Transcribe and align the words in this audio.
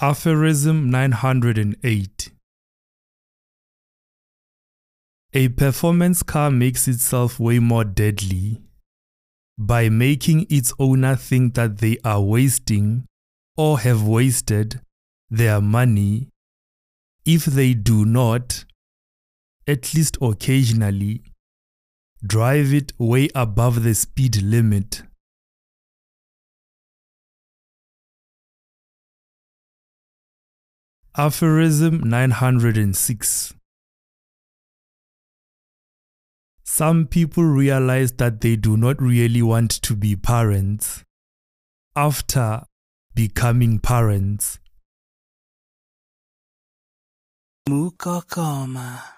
Aphorism 0.00 0.90
908 0.90 2.30
A 5.34 5.48
performance 5.48 6.22
car 6.22 6.52
makes 6.52 6.86
itself 6.86 7.40
way 7.40 7.58
more 7.58 7.82
deadly 7.82 8.62
by 9.58 9.88
making 9.88 10.46
its 10.48 10.72
owner 10.78 11.16
think 11.16 11.54
that 11.54 11.78
they 11.78 11.98
are 12.04 12.22
wasting 12.22 13.06
or 13.56 13.80
have 13.80 14.04
wasted 14.06 14.80
their 15.30 15.60
money 15.60 16.28
if 17.24 17.44
they 17.46 17.74
do 17.74 18.04
not, 18.04 18.66
at 19.66 19.94
least 19.94 20.16
occasionally, 20.22 21.24
drive 22.24 22.72
it 22.72 22.92
way 23.00 23.28
above 23.34 23.82
the 23.82 23.96
speed 23.96 24.42
limit. 24.42 25.02
Aphorism 31.16 32.00
906 32.08 33.54
Some 36.62 37.06
people 37.06 37.44
realize 37.44 38.12
that 38.12 38.40
they 38.40 38.54
do 38.54 38.76
not 38.76 39.00
really 39.02 39.42
want 39.42 39.70
to 39.82 39.96
be 39.96 40.14
parents 40.14 41.02
after 41.96 42.62
becoming 43.14 43.80
parents. 43.80 44.60
Mukokoma. 47.68 49.17